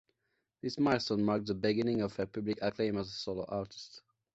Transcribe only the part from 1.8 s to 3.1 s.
of her public acclaim as